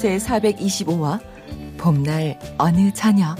제 0.00 0.18
425화 0.18 1.20
봄날 1.78 2.38
어느 2.58 2.92
저녁 2.92 3.36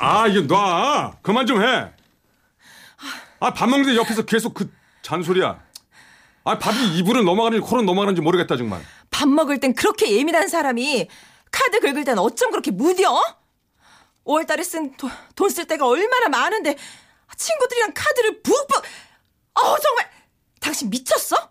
아 0.00 0.26
이거 0.28 0.40
놔 0.46 1.16
그만 1.22 1.46
좀 1.46 1.60
해. 1.62 1.90
아 3.40 3.50
밥 3.52 3.68
먹는데 3.68 3.96
옆에서 3.96 4.24
계속 4.24 4.54
그 4.54 4.70
잔소리야. 5.02 5.60
아 6.44 6.58
밥이 6.58 6.98
입으로 6.98 7.22
넘어가는지 7.22 7.60
코로 7.66 7.82
넘어가는지 7.82 8.20
모르겠다 8.20 8.56
정말. 8.56 8.80
밥 9.10 9.28
먹을 9.28 9.58
땐 9.60 9.74
그렇게 9.74 10.10
예민한 10.16 10.48
사람이 10.48 11.08
카드 11.50 11.80
긁을 11.80 12.04
땐 12.04 12.18
어쩜 12.18 12.50
그렇게 12.50 12.70
무뎌? 12.70 13.20
5월달에 14.24 14.62
쓴 14.64 14.92
돈 15.34 15.50
쓸 15.50 15.66
때가 15.66 15.86
얼마나 15.86 16.28
많은데 16.28 16.76
친구들이랑 17.36 17.92
카드를 17.94 18.42
북북 18.42 18.82
어 19.54 19.78
정말 19.78 20.10
당신 20.60 20.90
미쳤어? 20.90 21.47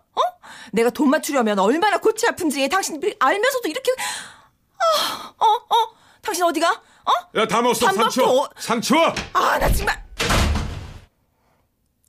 어? 0.78 0.80
내가 0.80 0.90
돈 0.90 1.10
맞추려면 1.10 1.58
얼마나 1.58 1.98
골치 1.98 2.26
아픈지 2.28 2.68
당신 2.68 3.00
알면서도 3.18 3.68
이렇게 3.68 3.90
어, 3.92 5.44
어, 5.44 5.46
어. 5.46 5.94
당신 6.22 6.44
어디가? 6.44 6.70
어? 6.70 7.10
야, 7.40 7.46
다 7.48 7.60
먹었어. 7.62 7.86
밥 7.86 7.94
상추. 7.94 8.24
어- 8.24 8.48
상추. 8.58 8.94
아, 9.32 9.58
나 9.58 9.72
정말. 9.72 10.04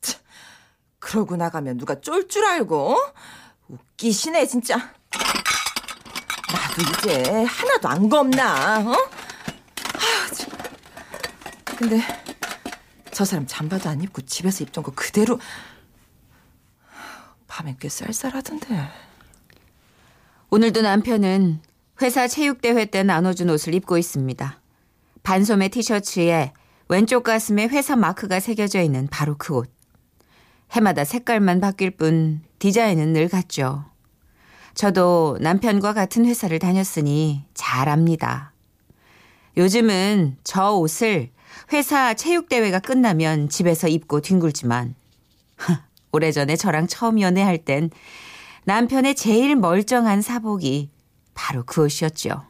참, 0.02 0.20
그러고 1.00 1.36
나가면 1.36 1.78
누가 1.78 2.00
쫄 2.00 2.28
줄 2.28 2.46
알고? 2.46 2.94
어? 2.94 3.14
웃기시네, 3.70 4.46
진짜. 4.46 4.76
나도 6.52 6.82
이제 7.00 7.24
하나도 7.46 7.88
안 7.88 8.10
겁나, 8.10 8.80
어? 8.82 8.92
아, 8.94 10.34
참. 10.36 10.50
근데 11.66 12.02
저 13.12 13.26
사람 13.26 13.48
잠바도 13.48 13.90
안 13.90 14.02
입고 14.02 14.22
집에서 14.24 14.64
입던 14.64 14.84
거 14.84 14.92
그대로 14.92 15.40
밤엔 17.60 17.76
꽤 17.78 17.90
쌀쌀하던데. 17.90 18.68
오늘도 20.50 20.82
남편은 20.82 21.60
회사 22.02 22.26
체육대회 22.26 22.86
때 22.86 23.04
나눠준 23.04 23.50
옷을 23.50 23.74
입고 23.74 23.98
있습니다. 23.98 24.62
반소매 25.24 25.68
티셔츠에 25.68 26.54
왼쪽 26.88 27.24
가슴에 27.24 27.68
회사 27.68 27.98
마크가 27.98 28.40
새겨져 28.40 28.82
있는 28.82 29.08
바로 29.12 29.36
그 29.38 29.56
옷. 29.56 29.70
해마다 30.72 31.04
색깔만 31.04 31.60
바뀔 31.60 31.92
뿐 31.92 32.42
디자인은 32.60 33.12
늘 33.12 33.28
같죠. 33.28 33.84
저도 34.74 35.38
남편과 35.42 35.94
같은 35.94 36.26
회사를 36.26 36.60
다녔으니 36.60 37.44
잘 37.54 37.90
압니다. 37.90 38.54
요즘은 39.58 40.38
저 40.46 40.72
옷을 40.76 41.32
회사 41.74 42.14
체육대회가 42.14 42.80
끝나면 42.80 43.50
집에서 43.50 43.90
입고 43.90 44.22
뒹굴지만 44.22 44.96
오래전에 46.12 46.56
저랑 46.56 46.88
처음 46.88 47.20
연애할 47.22 47.58
땐 47.60 47.90
남편의 48.66 49.16
제일 49.16 49.56
멀쩡한 49.56 50.22
사복이 50.22 50.90
바로 51.34 51.64
그 51.66 51.84
옷이었죠. 51.86 52.44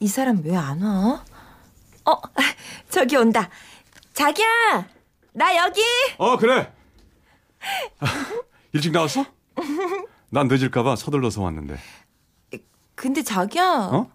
이 0.00 0.08
사람 0.08 0.42
왜 0.44 0.56
안 0.56 0.82
와? 0.82 1.24
어, 2.04 2.20
저기 2.90 3.16
온다. 3.16 3.48
자기야, 4.12 4.46
나 5.32 5.56
여기. 5.56 5.80
어 6.18 6.36
그래. 6.36 6.72
아, 8.00 8.06
일찍 8.72 8.90
나왔어? 8.92 9.24
난 10.30 10.48
늦을까봐 10.48 10.96
서둘러서 10.96 11.42
왔는데. 11.42 11.78
근데 13.02 13.20
자기야, 13.20 13.90
어? 13.92 14.06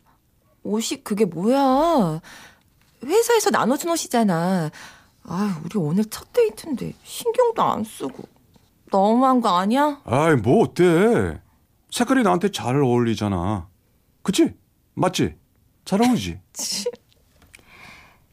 옷이 0.63 1.03
그게 1.03 1.25
뭐야? 1.25 2.21
회사에서 3.03 3.49
나눠준 3.49 3.91
옷이잖아. 3.91 4.71
아, 5.23 5.61
우리 5.65 5.77
오늘 5.77 6.05
첫 6.05 6.31
데이트인데 6.31 6.93
신경도 7.03 7.61
안 7.61 7.83
쓰고 7.83 8.23
너무한 8.89 9.41
거 9.41 9.49
아니야? 9.57 9.99
아이 10.05 10.35
뭐 10.37 10.63
어때? 10.63 11.37
색깔이 11.91 12.23
나한테 12.23 12.49
잘 12.49 12.81
어울리잖아. 12.81 13.67
그치? 14.21 14.53
맞지? 14.93 15.35
잘 15.83 16.01
어울리지. 16.01 16.39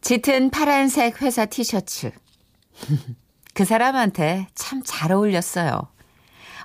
짙은 0.03 0.50
파란색 0.50 1.20
회사 1.20 1.47
티셔츠. 1.47 2.12
그 3.54 3.64
사람한테 3.64 4.47
참 4.54 4.84
잘 4.84 5.10
어울렸어요. 5.10 5.88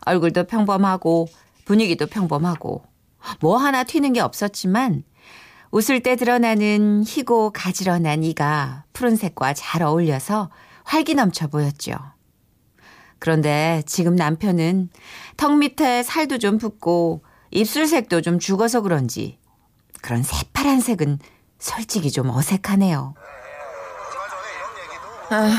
얼굴도 0.06 0.44
평범하고 0.44 1.28
분위기도 1.66 2.06
평범하고 2.06 2.84
뭐 3.40 3.58
하나 3.58 3.84
튀는 3.84 4.14
게 4.14 4.20
없었지만 4.22 5.04
웃을 5.72 6.02
때 6.02 6.16
드러나는 6.16 7.04
희고 7.06 7.52
가지런한 7.52 8.24
이가 8.24 8.86
푸른색과 8.94 9.54
잘 9.54 9.84
어울려서 9.84 10.50
활기 10.84 11.14
넘쳐 11.14 11.48
보였죠. 11.48 11.94
그런데 13.20 13.84
지금 13.86 14.16
남편은 14.16 14.90
턱 15.38 15.58
밑에 15.58 16.04
살도 16.04 16.40
좀 16.40 16.58
붓고 16.58 17.24
입술색도 17.52 18.22
좀 18.22 18.40
죽어서 18.40 18.82
그런지 18.82 19.38
그런 20.02 20.24
새파란 20.24 20.80
색은 20.80 21.20
솔직히 21.60 22.12
좀 22.12 22.30
어색하네요. 22.30 23.14
아휴, 25.30 25.52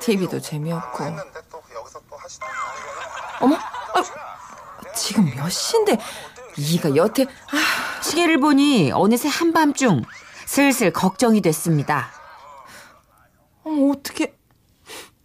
TV도 0.00 0.40
재미없고. 0.40 1.04
어머, 3.40 3.56
아유, 3.56 4.04
지금 4.96 5.32
몇 5.36 5.48
시인데 5.50 5.98
이가 6.56 6.94
여태 6.96 7.24
아, 7.24 8.02
시계를 8.02 8.38
보니 8.40 8.92
어느새 8.92 9.28
한밤중 9.28 10.02
슬슬 10.46 10.92
걱정이 10.92 11.40
됐습니다. 11.40 12.10
어머 13.64 13.92
어떻게 13.92 14.36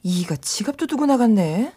이가 0.02 0.36
지갑도 0.38 0.88
두고 0.88 1.06
나갔네. 1.06 1.74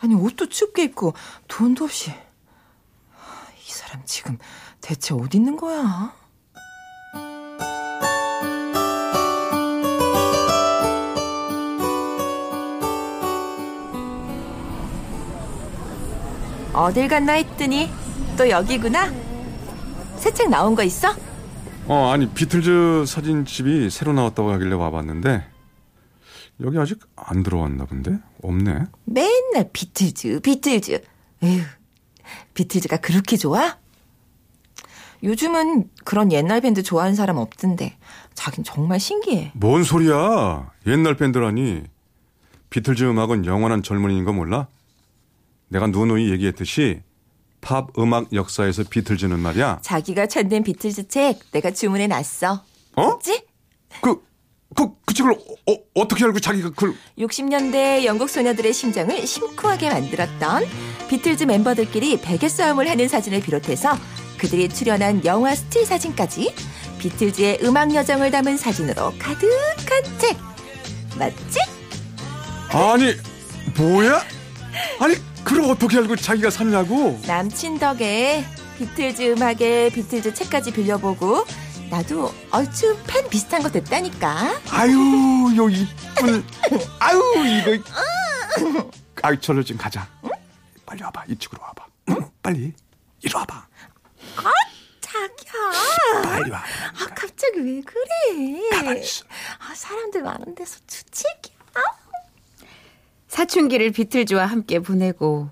아니 0.00 0.14
옷도 0.14 0.48
춥게 0.48 0.84
입고 0.84 1.14
돈도 1.48 1.84
없이 1.84 2.10
이 2.10 3.70
사람 3.72 4.02
지금 4.06 4.38
대체 4.80 5.14
어디 5.14 5.36
있는 5.36 5.56
거야? 5.56 6.14
어딜 16.72 17.08
갔나 17.08 17.34
했더니 17.34 17.90
또 18.36 18.48
여기구나. 18.48 19.10
새 20.16 20.30
책 20.32 20.48
나온 20.50 20.74
거 20.74 20.82
있어? 20.82 21.14
어 21.86 22.10
아니 22.12 22.28
비틀즈 22.28 23.04
사진집이 23.06 23.90
새로 23.90 24.12
나왔다고 24.12 24.52
하길래 24.52 24.74
와봤는데 24.74 25.44
여기 26.62 26.78
아직 26.78 27.00
안 27.16 27.42
들어왔나 27.42 27.86
본데 27.86 28.18
없네. 28.42 28.84
맨날 29.06 29.70
비틀즈, 29.72 30.40
비틀즈. 30.40 31.02
에휴, 31.42 31.62
비틀즈가 32.54 32.98
그렇게 32.98 33.36
좋아? 33.38 33.78
요즘은 35.22 35.88
그런 36.04 36.32
옛날 36.32 36.60
밴드 36.60 36.82
좋아하는 36.82 37.14
사람 37.14 37.36
없던데. 37.38 37.96
자긴 38.34 38.62
정말 38.64 39.00
신기해. 39.00 39.52
뭔 39.54 39.84
소리야? 39.84 40.70
옛날 40.86 41.16
밴드라니. 41.16 41.82
비틀즈 42.70 43.04
음악은 43.04 43.46
영원한 43.46 43.82
젊은이인 43.82 44.24
거 44.24 44.32
몰라? 44.32 44.68
내가 45.68 45.86
누누이 45.88 46.30
얘기했듯이 46.30 47.02
팝 47.60 47.88
음악 47.98 48.32
역사에서 48.32 48.84
비틀즈는 48.88 49.38
말이야. 49.38 49.80
자기가 49.82 50.26
찾는 50.26 50.62
비틀즈 50.62 51.08
책 51.08 51.38
내가 51.52 51.70
주문해 51.70 52.06
놨어. 52.06 52.62
어? 52.96 53.18
그치? 53.18 53.42
그, 54.00 54.22
그, 54.74 54.88
그 55.04 55.14
책을 55.14 55.32
어, 55.32 55.72
어, 55.94 56.08
떻게 56.08 56.24
알고 56.24 56.40
자기가 56.40 56.70
그걸 56.70 56.94
60년대 57.18 58.04
영국 58.04 58.28
소녀들의 58.30 58.72
심장을 58.72 59.26
심쿵하게 59.26 59.90
만들었던 59.90 60.64
비틀즈 61.08 61.44
멤버들끼리 61.44 62.20
베개 62.20 62.48
싸움을 62.48 62.88
하는 62.88 63.08
사진을 63.08 63.40
비롯해서 63.42 63.96
그들이 64.38 64.68
출연한 64.68 65.24
영화 65.24 65.54
스틸 65.54 65.84
사진까지 65.84 66.54
비틀즈의 66.98 67.60
음악 67.62 67.94
여정을 67.94 68.30
담은 68.30 68.56
사진으로 68.56 69.12
가득한 69.18 70.18
책. 70.18 70.36
맞지? 71.18 71.58
아니, 72.68 73.14
뭐야? 73.76 74.22
아니, 75.00 75.14
그걸 75.44 75.70
어떻게 75.70 75.98
알고 75.98 76.16
자기가 76.16 76.50
샀냐고? 76.50 77.20
남친 77.26 77.78
덕에 77.78 78.44
비틀즈 78.78 79.32
음악에 79.32 79.90
비틀즈 79.90 80.34
책까지 80.34 80.72
빌려보고 80.72 81.44
나도 81.90 82.32
얼추 82.50 82.96
팬 83.06 83.28
비슷한 83.28 83.62
거 83.62 83.68
됐다니까. 83.70 84.60
아유, 84.70 84.92
요 85.56 85.68
이쁜. 85.68 86.44
아유, 87.00 87.20
이거. 87.46 87.82
아유, 89.22 89.40
저로 89.40 89.62
좀 89.64 89.76
가자. 89.76 90.06
빨리 90.86 91.02
와봐. 91.02 91.24
이쪽으로 91.28 91.62
와봐. 91.62 91.86
빨리. 92.42 92.72
이리 93.22 93.34
와봐. 93.34 93.66
자기야. 95.00 96.22
빨리 96.22 96.50
와. 96.50 96.58
아, 96.60 97.06
갑자기 97.14 97.58
왜 97.58 97.80
그래? 97.82 98.70
가만히 98.70 99.00
있어. 99.00 99.24
아, 99.58 99.74
사람들 99.74 100.22
많은 100.22 100.54
데서 100.54 100.78
주책이야. 100.86 101.56
사춘기를 103.30 103.92
비틀즈와 103.92 104.44
함께 104.44 104.80
보내고 104.80 105.50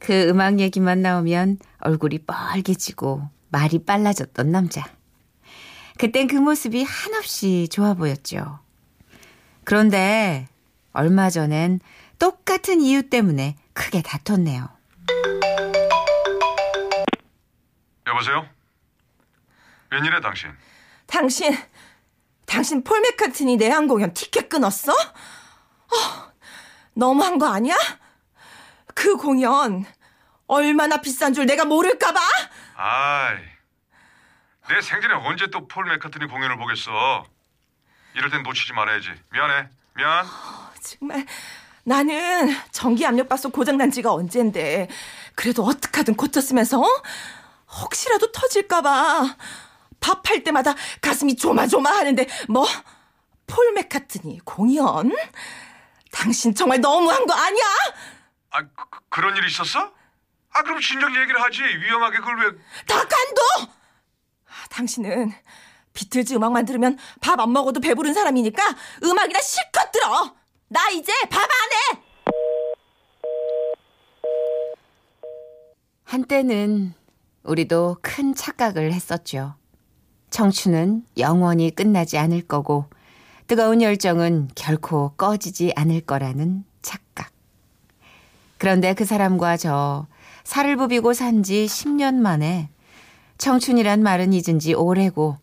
그 0.00 0.28
음악 0.28 0.58
얘기만 0.58 1.02
나오면 1.02 1.58
얼굴이 1.78 2.24
빨개지고 2.26 3.30
말이 3.48 3.84
빨라졌던 3.84 4.50
남자. 4.50 4.84
그땐 5.98 6.26
그 6.26 6.34
모습이 6.34 6.82
한없이 6.82 7.68
좋아 7.70 7.94
보였죠. 7.94 8.58
그런데 9.62 10.48
얼마 10.92 11.30
전엔 11.30 11.78
똑같은 12.18 12.80
이유 12.80 13.08
때문에 13.08 13.54
크게 13.72 14.02
다퉜네요. 14.02 14.68
여보세요? 18.08 18.48
웬일해 19.92 20.20
당신? 20.20 20.50
당신, 21.06 21.56
당신 22.46 22.82
폴 22.82 23.00
맥카트니 23.00 23.58
내한 23.58 23.86
공연 23.86 24.12
티켓 24.12 24.48
끊었어? 24.48 24.92
어, 24.92 26.31
너무한 26.94 27.38
거 27.38 27.46
아니야? 27.46 27.76
그 28.94 29.16
공연 29.16 29.84
얼마나 30.46 30.98
비싼 30.98 31.32
줄 31.32 31.46
내가 31.46 31.64
모를까봐? 31.64 32.20
아이, 32.76 33.36
내 34.68 34.80
생전에 34.80 35.14
언제 35.14 35.46
또 35.48 35.66
폴 35.66 35.86
맥카트니 35.86 36.26
공연을 36.26 36.58
보겠어? 36.58 37.24
이럴 38.14 38.30
땐 38.30 38.42
놓치지 38.42 38.72
말아야지. 38.74 39.08
미안해. 39.32 39.68
미안. 39.94 40.26
정말 40.82 41.26
나는 41.84 42.54
전기 42.70 43.06
압력밥솥 43.06 43.52
고장난 43.52 43.90
지가 43.90 44.12
언젠데 44.12 44.88
그래도 45.34 45.64
어떡하든 45.64 46.14
고쳤으면서 46.14 46.80
어? 46.80 46.86
혹시라도 47.80 48.30
터질까봐 48.32 49.36
밥할 50.00 50.44
때마다 50.44 50.74
가슴이 51.00 51.36
조마조마하는데 51.36 52.26
뭐 52.48 52.66
폴 53.46 53.72
맥카트니 53.74 54.40
공연? 54.46 55.12
당신 56.12 56.54
정말 56.54 56.80
너무한 56.80 57.26
거 57.26 57.34
아니야? 57.34 57.64
아, 58.50 58.62
그, 58.62 59.00
그런 59.08 59.36
일이 59.36 59.46
있었어? 59.48 59.90
아, 60.52 60.62
그럼 60.62 60.80
진작 60.80 61.10
얘기를 61.16 61.42
하지. 61.42 61.62
위험하게 61.62 62.18
그걸 62.18 62.38
왜... 62.38 62.50
다 62.86 62.96
간도! 62.98 63.72
아, 64.46 64.66
당신은 64.70 65.32
비틀즈 65.94 66.34
음악만 66.34 66.64
들으면 66.66 66.98
밥 67.20 67.40
안 67.40 67.52
먹어도 67.52 67.80
배부른 67.80 68.14
사람이니까 68.14 68.62
음악이나 69.02 69.40
실컷 69.40 69.90
들어! 69.90 70.34
나 70.68 70.88
이제 70.90 71.12
밥 71.30 71.40
안 71.42 71.98
해! 71.98 72.02
한때는 76.04 76.94
우리도 77.42 77.96
큰 78.02 78.34
착각을 78.34 78.92
했었죠. 78.92 79.54
청춘은 80.30 81.06
영원히 81.18 81.74
끝나지 81.74 82.18
않을 82.18 82.42
거고 82.46 82.88
뜨거운 83.52 83.82
열정은 83.82 84.48
결코 84.54 85.10
꺼지지 85.18 85.74
않을 85.76 86.00
거라는 86.00 86.64
착각. 86.80 87.30
그런데 88.56 88.94
그 88.94 89.04
사람과 89.04 89.58
저 89.58 90.06
살을 90.42 90.76
부비고 90.76 91.12
산 91.12 91.42
지 91.42 91.66
10년 91.66 92.14
만에 92.14 92.70
청춘이란 93.36 94.02
말은 94.02 94.32
잊은 94.32 94.58
지 94.58 94.72
오래고 94.72 95.36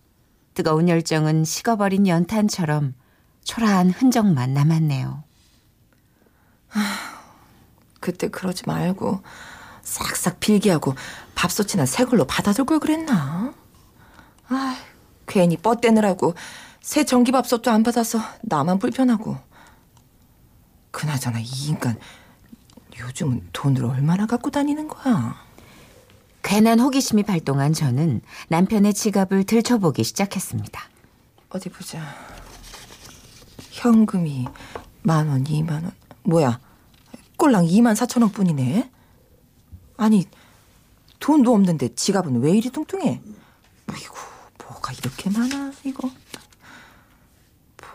뜨거운 0.56 0.90
열정은 0.90 1.44
식어버린 1.44 2.08
연탄처럼 2.08 2.96
초라한 3.44 3.92
흔적만 3.92 4.56
남았네요. 4.56 5.24
그때 8.00 8.28
그러지 8.28 8.64
말고 8.66 9.22
싹싹 9.84 10.40
필기하고 10.40 10.96
밥솥이나 11.36 11.86
새 11.86 12.06
걸로 12.06 12.26
받아둘 12.26 12.66
걸 12.66 12.80
그랬나? 12.80 13.54
아, 14.48 14.78
괜히 15.28 15.58
뻗대느라고 15.58 16.34
새 16.82 17.04
전기밥솥도 17.04 17.70
안 17.72 17.84
받아서 17.84 18.20
나만 18.42 18.80
불편하고. 18.80 19.38
그나저나 20.92 21.40
이 21.40 21.68
인간 21.68 22.00
요즘은 22.98 23.50
돈을 23.54 23.86
얼마나 23.86 24.26
갖고 24.26 24.50
다니는 24.50 24.88
거야? 24.88 25.36
괜한 26.42 26.80
호기심이 26.80 27.24
발동한 27.24 27.74
저는 27.74 28.22
남편의 28.48 28.94
지갑을 28.94 29.44
들춰보기 29.44 30.04
시작했습니다. 30.04 30.82
어디 31.50 31.70
보자. 31.70 32.02
현금이 33.72 34.48
만 35.04 35.28
원, 35.28 35.46
이만 35.48 35.84
원. 35.84 35.92
뭐야? 36.24 36.60
꼴랑 37.38 37.66
2만 37.66 37.96
4천 37.96 38.22
원 38.22 38.32
뿐이네. 38.32 38.92
아니, 39.98 40.26
돈도 41.20 41.54
없는데 41.54 41.94
지갑은 41.96 42.42
왜 42.42 42.52
이리 42.52 42.70
뚱뚱해? 42.70 43.22
아이고, 43.88 44.16
뭐가 44.66 44.94
이렇게 44.94 45.30
많아, 45.30 45.72
이거. 45.84 46.10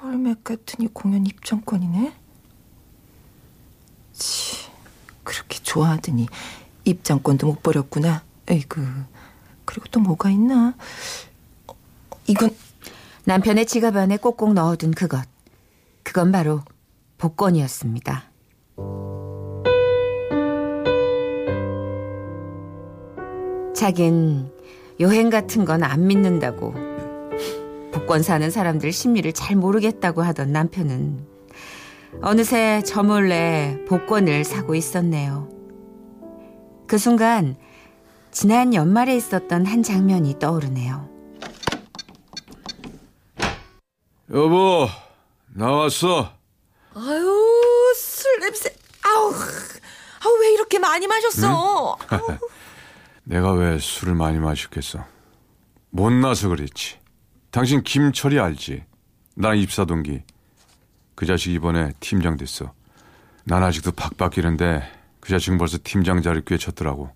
폴 0.05 0.19
맥카트니 0.19 0.93
공연 0.93 1.25
입장권이네? 1.25 2.13
치, 4.13 4.71
그렇게 5.23 5.59
좋아하더니 5.63 6.27
입장권도 6.85 7.47
못 7.47 7.63
버렸구나. 7.63 8.23
에이그. 8.47 8.87
그리고 9.65 9.87
또 9.91 10.01
뭐가 10.01 10.29
있나? 10.29 10.75
어, 11.69 11.75
이건 12.27 12.55
남편의 13.25 13.65
지갑 13.65 13.97
안에 13.97 14.19
꼭꼭 14.19 14.53
넣어둔 14.53 14.91
그것. 14.91 15.27
그건 16.03 16.33
바로 16.33 16.61
복권이었습니다. 17.17 18.25
자긴 23.75 24.53
여행 25.01 25.31
같은 25.31 25.65
건 25.65 25.83
안 25.83 26.07
믿는다고 26.07 26.75
복권 27.95 28.25
사는 28.25 28.51
사람들 28.51 28.91
심리를 28.93 29.33
잘 29.33 29.55
모르겠다고 29.55 30.23
하던 30.23 30.51
남편은 30.51 31.27
어느새 32.23 32.83
저 32.85 33.05
몰래 33.05 33.79
복권을 33.89 34.45
사고 34.45 34.75
있었네요. 34.75 35.49
그 36.89 36.99
순간 36.99 37.57
지난 38.33 38.75
연말에 38.75 39.15
있었던 39.17 39.65
한 39.65 39.83
장면이 39.85 40.41
떠오르네요. 40.41 41.09
여보, 44.33 44.89
나왔어. 45.55 46.33
아유, 46.95 47.95
술 47.97 48.41
냄새. 48.41 48.75
아우, 49.03 49.33
아우, 49.33 50.41
왜 50.41 50.53
이렇게 50.53 50.81
많이 50.81 51.07
마셨어? 51.07 51.97
아우, 52.09 52.39
내가 53.23 53.53
왜 53.53 53.79
술을 53.79 54.15
많이 54.15 54.39
마셨겠어? 54.39 55.05
못나서 55.91 56.49
그랬지. 56.49 57.04
당신 57.55 57.85
김철이 57.85 58.41
알지? 58.41 58.83
나 59.37 59.55
입사 59.55 59.85
동기. 59.85 60.25
그 61.15 61.25
자식 61.25 61.53
이번에 61.53 61.93
팀장 62.01 62.37
됐어. 62.37 62.75
난 63.45 63.63
아직도 63.63 63.93
박 63.93 64.17
바뀌는데 64.17 64.83
그 65.21 65.29
자식은 65.29 65.57
벌써 65.57 65.79
팀장 65.85 66.21
자리 66.21 66.45
꿰쳤더라고. 66.45 67.15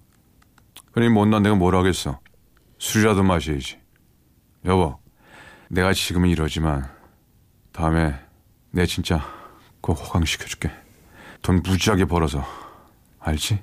그러니 0.92 1.12
못난 1.12 1.42
내가 1.42 1.56
뭘 1.56 1.74
하겠어. 1.74 2.20
술이라도 2.78 3.24
마셔야지. 3.24 3.80
여보, 4.64 5.00
내가 5.70 5.92
지금은 5.92 6.28
이러지만 6.28 6.88
다음에 7.72 8.14
내 8.70 8.86
진짜 8.86 9.24
꼭 9.80 9.94
호강시켜줄게. 9.94 10.70
돈 11.42 11.64
무지하게 11.64 12.04
벌어서. 12.04 12.44
알지? 13.18 13.58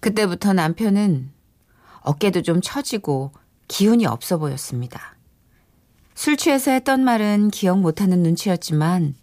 그때부터 0.00 0.52
남편은 0.52 1.32
어깨도 2.02 2.42
좀 2.42 2.60
처지고 2.60 3.32
기운이 3.68 4.04
없어 4.04 4.36
보였습니다. 4.36 5.15
술 6.16 6.38
취해서 6.38 6.70
했던 6.70 7.04
말은 7.04 7.50
기억 7.50 7.78
못하는 7.78 8.22
눈치였지만 8.22 9.14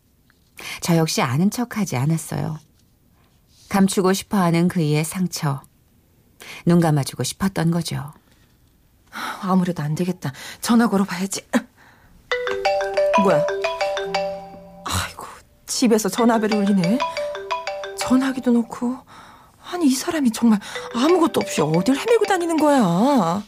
저 0.80 0.96
역시 0.96 1.24
아는 1.24 1.50
척하지 1.50 1.98
않았어요. 1.98 2.60
감추고 3.68 4.14
싶어하는 4.14 4.68
그이의 4.68 5.04
상처, 5.04 5.64
눈 6.68 6.80
감아주고 6.80 7.24
싶었던 7.24 7.72
거죠. 7.72 8.14
아무래도 9.42 9.82
안 9.82 9.96
되겠다. 9.96 10.32
전화 10.62 10.88
걸어봐야지. 10.88 11.42
뭐야? 13.24 13.44
아이고, 14.86 15.26
집에서 15.66 16.10
전화벨을 16.10 16.58
울리네. 16.58 17.00
전화기도 17.98 18.52
놓고. 18.52 19.00
아니, 19.72 19.88
이 19.88 19.96
사람이 19.96 20.30
정말 20.32 20.60
아무것도 20.94 21.40
없이 21.42 21.62
어딜 21.62 21.98
헤매고 21.98 22.26
다니는 22.26 22.58
거야. 22.58 23.42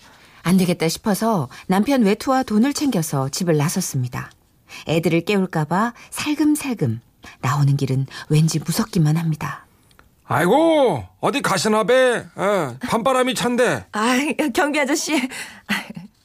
안 0.45 0.57
되겠다 0.57 0.87
싶어서 0.87 1.49
남편 1.65 2.03
외투와 2.03 2.43
돈을 2.43 2.73
챙겨서 2.73 3.29
집을 3.29 3.57
나섰습니다. 3.57 4.29
애들을 4.87 5.21
깨울까봐 5.21 5.93
살금살금 6.11 7.01
나오는 7.41 7.75
길은 7.75 8.05
왠지 8.29 8.59
무섭기만 8.59 9.17
합니다. 9.17 9.65
아이고 10.27 11.03
어디 11.19 11.41
가시나 11.41 11.83
봬 11.85 12.23
어, 12.35 12.77
밤바람이 12.79 13.33
찬데 13.33 13.87
아, 13.91 14.17
경비 14.53 14.79
아저씨. 14.79 15.15
아, 15.15 15.73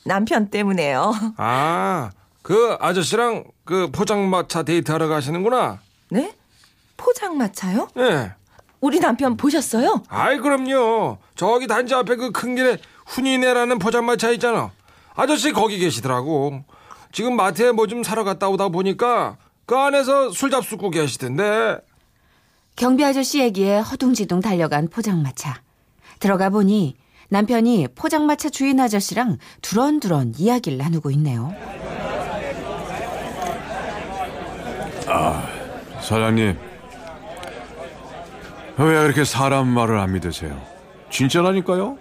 남편 0.05 0.51
때문에요. 0.51 1.15
아, 1.39 2.11
그 2.43 2.77
아저씨랑 2.79 3.45
그 3.65 3.91
포장마차 3.91 4.63
데이트하러 4.65 5.09
가시는구나. 5.09 5.81
네? 6.11 6.35
포장마차요? 6.99 7.89
예. 7.97 8.33
우리 8.83 9.01
남편 9.01 9.37
보셨어요? 9.39 10.03
아이, 10.09 10.39
그럼요. 10.39 11.19
저기 11.35 11.67
단지 11.67 11.95
앞에 11.95 12.17
그 12.17 12.33
큰 12.33 12.55
길에 12.55 12.77
훈이네라는 13.11 13.79
포장마차 13.79 14.31
있잖아. 14.31 14.71
아저씨 15.15 15.53
거기 15.53 15.79
계시더라고. 15.79 16.63
지금 17.13 17.35
마트에 17.37 17.73
뭐 17.73 17.87
좀 17.87 18.03
사러 18.03 18.23
갔다 18.25 18.49
오다 18.49 18.69
보니까 18.69 19.37
그 19.67 19.77
안에서 19.77 20.31
술 20.31 20.51
잡수고 20.51 20.91
계시던데. 20.91 21.79
경비 22.77 23.05
아저씨 23.05 23.41
얘기에 23.41 23.79
허둥지둥 23.81 24.41
달려간 24.41 24.89
포장마차. 24.89 25.61
들어가 26.21 26.51
보니 26.51 26.97
남편이 27.29 27.89
포장마차 27.95 28.49
주인 28.49 28.81
아저씨랑 28.81 29.39
두런두런 29.63 30.35
이야기를 30.37 30.79
나누고 30.79 31.11
있네요. 31.13 31.53
사장님, 36.01 36.57
왜 38.79 38.85
그렇게 39.03 39.25
사람 39.25 39.69
말을 39.69 39.99
안 39.99 40.13
믿으세요? 40.13 40.61
진짜라니까요? 41.11 41.99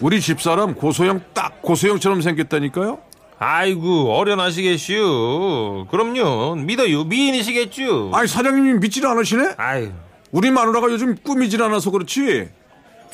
우리 0.00 0.20
집사람 0.20 0.74
고소영 0.74 1.22
딱 1.32 1.62
고소영처럼 1.62 2.20
생겼다니까요? 2.20 2.98
아이고, 3.38 4.14
어련하시겠슈. 4.16 5.86
그럼요. 5.90 6.56
믿어요. 6.56 7.04
미인이시겠죠. 7.04 8.10
아니 8.14 8.28
사장님이 8.28 8.78
믿질 8.80 9.06
않으시네? 9.06 9.54
아유. 9.56 9.90
우리 10.30 10.50
마누라가 10.50 10.90
요즘 10.90 11.16
꾸미질 11.16 11.62
않아서 11.62 11.90
그렇지 11.90 12.48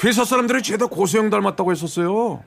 회사 0.05 0.25
사람들이 0.25 0.63
죄다 0.63 0.87
고소영 0.87 1.31
닮았다고 1.31 1.71
했었어요. 1.73 2.43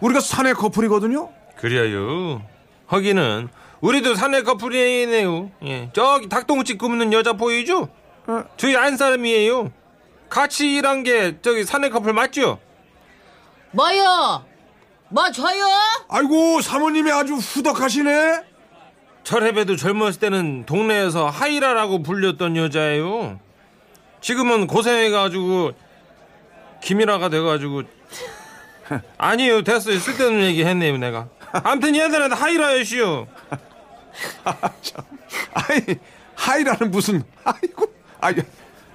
우리가 0.00 0.20
사내 0.20 0.52
커플이거든요. 0.52 1.30
그래요. 1.56 2.42
하기는 2.86 3.48
우리도 3.80 4.14
사내 4.14 4.42
커플이네요. 4.42 5.50
예. 5.64 5.90
저기 5.92 6.28
닭똥집 6.28 6.78
굽는 6.78 7.12
여자 7.12 7.34
보이죠? 7.34 7.88
어. 8.26 8.44
저희 8.56 8.76
안 8.76 8.96
사람이에요. 8.96 9.70
같이 10.30 10.74
일한 10.74 11.02
게 11.02 11.36
저기 11.42 11.64
사내 11.64 11.90
커플 11.90 12.12
맞죠? 12.14 12.58
뭐요? 13.74 14.44
뭐 15.08 15.30
줘요? 15.30 15.64
아이고 16.08 16.60
사모님이 16.60 17.10
아주 17.10 17.34
후덕하시네. 17.34 18.42
철해배도 19.24 19.76
젊었을 19.76 20.20
때는 20.20 20.66
동네에서 20.66 21.28
하이라라고 21.28 22.02
불렸던 22.02 22.56
여자예요. 22.56 23.40
지금은 24.20 24.66
고생해가지고 24.66 25.72
김이라가 26.82 27.30
돼가지고 27.30 27.82
아니요 29.18 29.64
됐어요 29.64 29.98
쓸데없는 29.98 30.44
얘기 30.44 30.64
했네요 30.64 30.96
내가. 30.98 31.28
아무튼 31.52 31.96
얘들한테 31.96 32.36
하이라였시요. 32.36 33.26
아이 35.54 35.80
하이라는 36.36 36.90
무슨 36.90 37.22
아이고 37.44 37.86
아이 38.20 38.34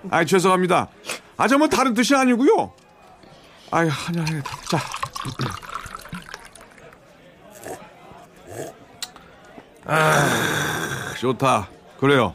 아 0.09 0.23
죄송합니다. 0.23 0.87
아저 1.37 1.57
뭐 1.57 1.67
다른 1.67 1.93
뜻이 1.93 2.15
아니고요. 2.15 2.73
아이 3.71 3.87
하냐 3.87 4.21
하냐 4.23 4.41
자아 9.85 11.13
좋다 11.19 11.69
그래요. 11.99 12.33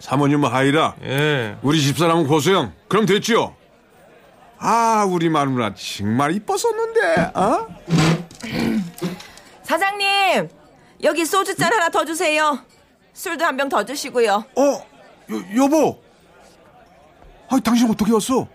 사모님은 0.00 0.50
하이라 0.50 0.96
예. 1.04 1.56
우리 1.62 1.80
집사람은 1.80 2.26
고소영 2.26 2.72
그럼 2.88 3.06
됐지요. 3.06 3.54
아 4.58 5.06
우리 5.08 5.28
마누라 5.28 5.74
정말 5.74 6.32
이뻤었는데 6.36 7.32
어? 7.34 7.66
사장님, 9.62 10.48
여기 11.02 11.24
소주잔 11.24 11.72
하나 11.72 11.88
더 11.88 12.04
주세요. 12.04 12.58
술도 13.14 13.44
한 13.44 13.56
병 13.56 13.68
더 13.68 13.84
주시고요. 13.84 14.44
어 14.56 14.62
여, 15.30 15.62
여보 15.64 16.02
아 17.48 17.58
당신 17.64 17.88
어떻게 17.90 18.12
왔어? 18.12 18.46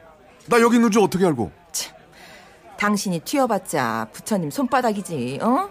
나 0.48 0.60
여기 0.62 0.76
있는 0.76 0.92
줄 0.92 1.02
어떻게 1.02 1.26
알고? 1.26 1.52
당신이 2.78 3.20
튀어봤자 3.22 4.08
부처님 4.14 4.52
손바닥이지, 4.52 5.40
어? 5.42 5.70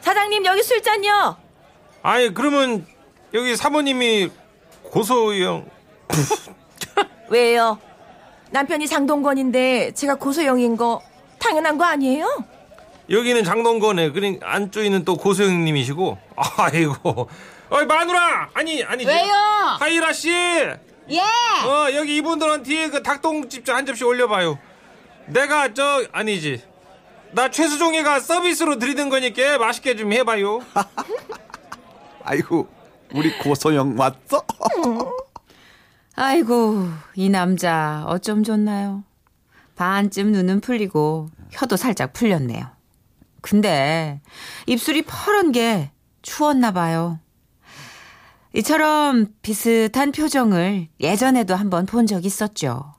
사장님, 0.00 0.44
여기 0.44 0.62
술잔요. 0.62 1.36
아니 2.02 2.34
그러면 2.34 2.86
여기 3.32 3.56
사모님이 3.56 4.30
고소영 4.82 5.66
왜요? 7.30 7.78
남편이 8.50 8.86
장동건인데 8.86 9.92
제가 9.92 10.16
고소영인 10.16 10.76
거 10.76 11.00
당연한 11.38 11.78
거 11.78 11.84
아니에요? 11.84 12.44
여기는 13.10 13.42
장동건에 13.42 14.10
그린 14.10 14.38
안쪽에는 14.42 15.04
또 15.04 15.16
고소영님이시고 15.16 16.18
아이고 16.58 17.28
어이 17.70 17.86
마누라 17.86 18.50
아니 18.52 18.84
아니 18.84 19.06
왜요? 19.06 19.32
하이라 19.80 20.12
씨 20.12 20.30
예. 20.30 21.20
어 21.66 21.92
여기 21.94 22.16
이분들은 22.16 22.62
뒤에 22.62 22.88
그 22.90 23.02
닭똥집 23.02 23.68
한 23.68 23.84
접시 23.86 24.04
올려봐요. 24.04 24.58
내가 25.26 25.72
저 25.74 26.04
아니지. 26.12 26.62
나 27.32 27.50
최수종이가 27.50 28.20
서비스로 28.20 28.78
드리는 28.78 29.08
거니까 29.08 29.58
맛있게 29.58 29.96
좀 29.96 30.12
해봐요. 30.12 30.60
아이고 32.22 32.68
우리 33.12 33.36
고소영 33.38 33.96
왔어? 33.98 34.44
아이고, 36.16 36.88
이 37.16 37.28
남자 37.28 38.04
어쩜 38.06 38.44
좋나요? 38.44 39.02
반쯤 39.74 40.30
눈은 40.30 40.60
풀리고 40.60 41.28
혀도 41.50 41.76
살짝 41.76 42.12
풀렸네요. 42.12 42.68
근데 43.40 44.20
입술이 44.66 45.02
퍼런 45.02 45.50
게 45.50 45.90
추웠나 46.22 46.70
봐요. 46.70 47.18
이처럼 48.54 49.26
비슷한 49.42 50.12
표정을 50.12 50.86
예전에도 51.00 51.56
한번 51.56 51.84
본 51.84 52.06
적 52.06 52.24
있었죠. 52.24 52.94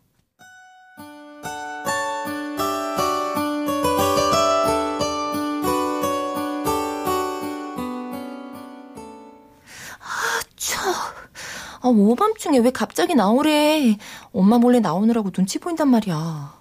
아, 11.86 11.90
오밤중에 11.90 12.58
왜 12.60 12.72
갑자기 12.72 13.14
나오래? 13.14 13.96
엄마 14.34 14.58
몰래 14.58 14.80
나오느라고 14.80 15.30
눈치 15.30 15.60
보인단 15.60 15.88
말이야. 15.90 16.60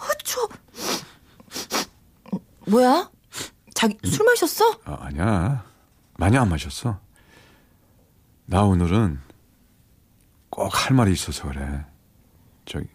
허초. 0.00 0.48
뭐야? 2.66 3.10
자기 3.74 3.98
술 4.08 4.24
마셨어? 4.24 4.64
아, 4.86 4.96
아니야 5.02 5.66
많이 6.16 6.38
안 6.38 6.48
마셨어. 6.48 6.98
나 8.46 8.62
오늘은 8.62 9.20
꼭 10.48 10.74
할 10.74 10.96
말이 10.96 11.12
있어서 11.12 11.46
그래. 11.48 11.84
저기 12.64 12.86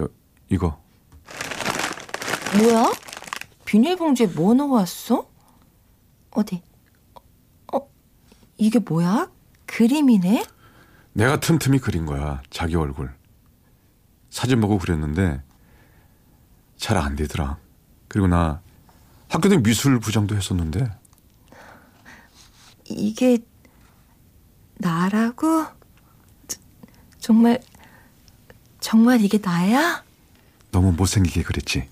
요 0.00 0.08
이거 0.48 0.80
뭐야? 2.58 2.92
비닐봉지에 3.66 4.28
뭐 4.28 4.54
넣어왔어? 4.54 5.28
어디? 6.30 6.62
어, 7.74 7.80
이게 8.56 8.78
뭐야? 8.78 9.30
그림이네? 9.66 10.44
내가 11.12 11.40
틈틈이 11.40 11.78
그린 11.78 12.06
거야 12.06 12.42
자기 12.50 12.76
얼굴. 12.76 13.12
사진 14.30 14.60
보고 14.60 14.78
그렸는데 14.78 15.42
잘 16.76 16.96
안 16.98 17.16
되더라. 17.16 17.58
그리고 18.08 18.26
나 18.28 18.60
학교 19.28 19.48
때 19.48 19.56
미술 19.62 19.98
부장도 19.98 20.36
했었는데 20.36 20.90
이게 22.84 23.38
나라고? 24.78 25.66
저- 26.46 26.60
정말 27.18 27.60
정말 28.80 29.20
이게 29.22 29.38
나야? 29.38 30.04
너무 30.70 30.92
못생기게 30.92 31.42
그랬지. 31.42 31.88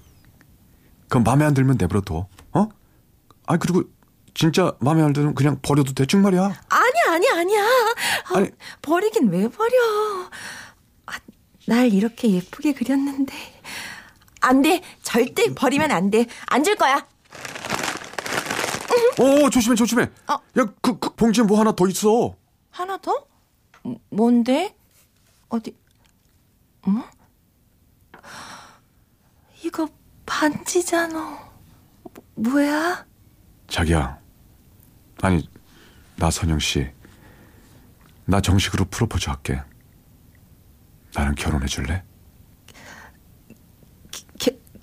그럼 1.09 1.25
마음에 1.25 1.45
안 1.45 1.55
들면 1.55 1.77
내버려둬. 1.79 2.29
어? 2.53 2.69
아 3.47 3.57
그리고 3.57 3.83
진짜 4.35 4.73
마음에 4.81 5.03
안 5.03 5.13
들면 5.13 5.35
그냥 5.35 5.59
버려도 5.63 5.95
대충 5.95 6.23
말이야. 6.23 6.43
아니야 6.69 6.84
아니야 7.15 7.33
아니야. 7.37 7.63
아, 7.65 8.37
아니. 8.39 8.51
버리긴 8.83 9.29
왜 9.31 9.49
버려? 9.49 9.71
아, 11.07 11.13
날 11.67 11.93
이렇게 11.93 12.31
예쁘게 12.31 12.73
그렸는데 12.75 13.33
안 14.41 14.63
돼. 14.63 14.83
절대 15.03 15.55
버리면 15.55 15.91
안 15.91 16.11
돼. 16.11 16.27
안 16.47 16.65
줄 16.65 16.77
거야. 16.77 17.07
어 19.19 19.51
조심해 19.51 19.77
조심해. 19.77 20.11
어. 20.29 20.37
야그 20.57 20.99
그 20.99 21.15
봉지에 21.15 21.45
뭐 21.45 21.59
하나 21.61 21.73
더 21.73 21.87
있어. 21.89 22.35
하나 22.71 22.97
더? 22.99 23.27
뭐- 23.83 24.01
뭔데? 24.11 24.77
어디? 25.49 25.77
어? 26.83 26.91
이거 29.63 29.89
반지잖아. 30.27 31.19
뭐- 32.03 32.25
뭐야? 32.35 33.07
자기야. 33.69 34.19
아니 35.23 35.49
나 36.17 36.31
선영 36.31 36.59
씨. 36.59 36.91
나 38.27 38.41
정식으로 38.41 38.87
프로포즈 38.87 39.29
할게. 39.29 39.61
나는 41.15 41.35
결혼해 41.35 41.67
줄래? 41.67 42.03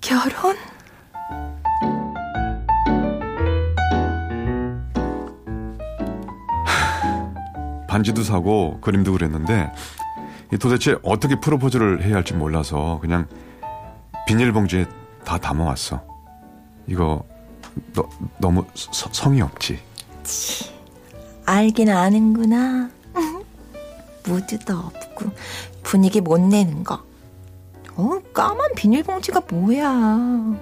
결혼? 0.00 0.56
반지도 7.88 8.22
사고 8.22 8.80
그림도 8.80 9.12
그랬는데 9.12 9.72
도대체 10.60 10.96
어떻게 11.02 11.38
프로포즈를 11.40 12.02
해야 12.02 12.16
할지 12.16 12.34
몰라서 12.34 12.98
그냥 13.00 13.26
비닐봉지에 14.26 14.86
다 15.24 15.38
담아왔어. 15.38 16.04
이거 16.86 17.24
너, 17.94 18.06
너무 18.38 18.66
서, 18.74 19.08
성의 19.12 19.40
없지? 19.40 19.80
치, 20.24 20.70
알긴 21.46 21.88
아는구나. 21.90 22.90
무드도 24.24 24.76
없고 24.76 25.30
분위기 25.82 26.20
못 26.20 26.38
내는 26.40 26.84
거. 26.84 27.02
어, 27.96 28.20
까만 28.32 28.74
비닐봉지가 28.74 29.42
뭐야. 29.50 30.56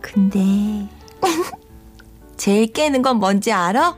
근데 0.00 0.88
제일 2.36 2.72
깨는 2.72 3.02
건 3.02 3.16
뭔지 3.18 3.52
알아? 3.52 3.96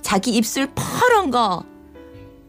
자기 0.00 0.36
입술 0.36 0.70
파란 0.74 1.30
거. 1.30 1.64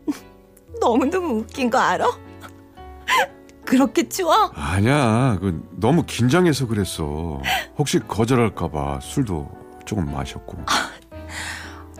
너무너무 0.79 1.39
웃긴 1.39 1.69
거 1.69 1.77
알아? 1.79 2.05
그렇게 3.65 4.07
추워? 4.07 4.51
아니야. 4.55 5.37
그 5.41 5.67
너무 5.71 6.03
긴장해서 6.05 6.67
그랬어. 6.67 7.41
혹시 7.77 7.99
거절할까 7.99 8.69
봐 8.69 8.99
술도 9.01 9.49
조금 9.85 10.11
마셨고. 10.11 10.57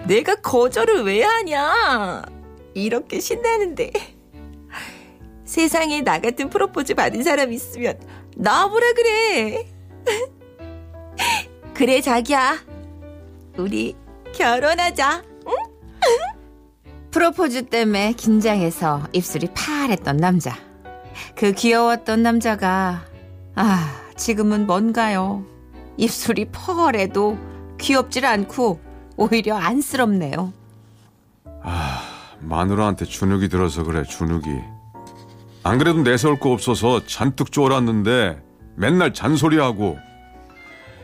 내가 0.05 0.35
거절을 0.35 1.03
왜 1.03 1.23
하냐? 1.23 2.21
이렇게 2.73 3.19
신나는데. 3.19 3.91
세상에 5.45 6.01
나 6.01 6.19
같은 6.19 6.49
프로포즈 6.49 6.93
받은 6.93 7.23
사람 7.23 7.51
있으면 7.51 7.99
나와보라 8.35 8.93
그래. 8.93 9.67
그래, 11.73 12.01
자기야. 12.01 12.59
우리 13.57 13.95
결혼하자. 14.33 15.23
프로포즈 17.11 17.65
때문에 17.65 18.13
긴장해서 18.13 19.07
입술이 19.11 19.47
파랬던 19.55 20.17
남자. 20.17 20.55
그 21.35 21.51
귀여웠던 21.51 22.21
남자가 22.21 23.05
아 23.55 24.01
지금은 24.15 24.67
뭔가요? 24.67 25.43
입술이 25.97 26.49
펄해도 26.51 27.37
귀엽질 27.79 28.25
않고 28.25 28.79
오히려 29.17 29.55
안쓰럽네요. 29.57 30.53
마누라한테 32.41 33.05
주눅이 33.05 33.49
들어서 33.49 33.83
그래, 33.83 34.03
주눅이. 34.03 34.61
안 35.63 35.77
그래도 35.77 36.01
내세울 36.01 36.39
거 36.39 36.51
없어서 36.51 37.05
잔뜩 37.05 37.51
쫄았는데 37.51 38.41
맨날 38.75 39.13
잔소리하고. 39.13 39.97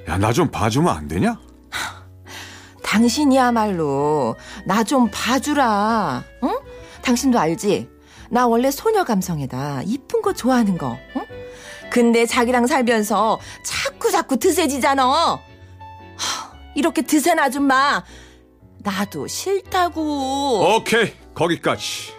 야, 0.08 0.18
나 0.18 0.32
좀 0.32 0.50
봐주면 0.50 0.96
안 0.96 1.08
되냐? 1.08 1.40
당신이야말로 2.84 4.36
나 4.66 4.84
좀 4.84 5.10
봐주라. 5.12 6.24
응? 6.44 6.60
당신도 7.02 7.38
알지? 7.40 7.90
나 8.30 8.48
원래 8.48 8.72
소녀 8.72 9.04
감성이다. 9.04 9.82
이쁜 9.86 10.22
거 10.22 10.34
좋아하는 10.34 10.78
거. 10.78 10.98
응? 11.16 11.26
근데 11.92 12.26
자기랑 12.26 12.68
살면서 12.68 13.40
자꾸 13.64 14.12
자꾸 14.12 14.38
드세지잖아. 14.38 15.04
하, 15.04 15.40
이렇게 16.76 17.02
드센 17.02 17.40
아줌마 17.40 18.04
나도 18.80 19.28
싫다고. 19.28 20.76
오케이, 20.78 21.14
거기까지. 21.36 22.14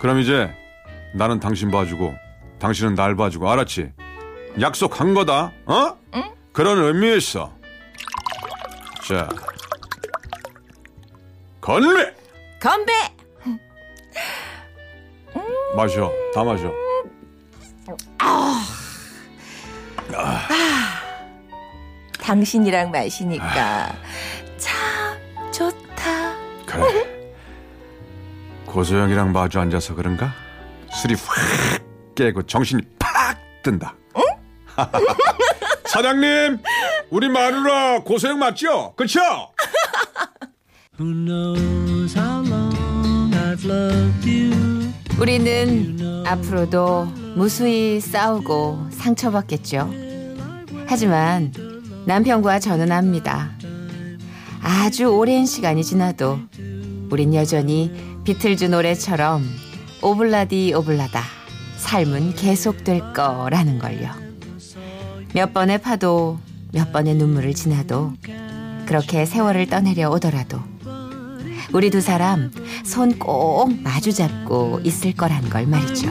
그럼 0.00 0.20
이제 0.20 0.50
나는 1.14 1.40
당신 1.40 1.70
봐주고 1.70 2.14
당신은 2.58 2.94
날 2.94 3.16
봐주고 3.16 3.50
알았지? 3.50 3.92
약속한 4.60 5.14
거다. 5.14 5.52
어? 5.66 5.98
그런 6.52 6.78
의미에서. 6.78 7.52
자. 9.06 9.28
건배! 11.60 12.14
건배. 12.60 12.92
마셔. 15.76 16.12
다 16.32 16.44
마셔. 16.44 16.72
당신이랑 22.20 22.90
마시니까 22.90 23.94
고소영이랑 28.74 29.30
마주 29.30 29.60
앉아서 29.60 29.94
그런가? 29.94 30.32
술이 30.90 31.14
확 31.14 31.36
깨고 32.16 32.42
정신이 32.42 32.82
팍 32.98 33.38
든다. 33.62 33.94
사장님, 35.86 36.58
우리 37.10 37.28
마누라 37.28 38.00
고소영 38.00 38.40
맞죠? 38.40 38.92
그쵸? 38.96 39.20
우리는 45.20 46.26
앞으로도 46.26 47.04
무수히 47.36 48.00
싸우고 48.00 48.88
상처받겠죠. 48.90 49.88
하지만 50.88 51.52
남편과 52.06 52.58
저는 52.58 52.90
압니다. 52.90 53.52
아주 54.60 55.04
오랜 55.06 55.46
시간이 55.46 55.84
지나도 55.84 56.40
우린 57.10 57.34
여전히 57.34 58.13
비틀즈 58.24 58.64
노래처럼 58.64 59.44
오블라디 60.02 60.72
오블라다 60.74 61.22
삶은 61.76 62.34
계속될 62.34 63.12
거라는 63.12 63.78
걸요. 63.78 64.10
몇 65.34 65.52
번의 65.52 65.82
파도, 65.82 66.38
몇 66.72 66.90
번의 66.92 67.16
눈물을 67.16 67.52
지나도 67.54 68.14
그렇게 68.86 69.26
세월을 69.26 69.66
떠내려 69.66 70.08
오더라도 70.10 70.58
우리 71.72 71.90
두 71.90 72.00
사람 72.00 72.50
손 72.84 73.18
꼭 73.18 73.70
마주 73.82 74.12
잡고 74.12 74.80
있을 74.84 75.14
거란 75.14 75.48
걸 75.50 75.66
말이죠. 75.66 76.08